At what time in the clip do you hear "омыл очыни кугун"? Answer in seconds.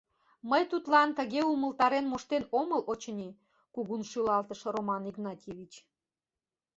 2.59-4.01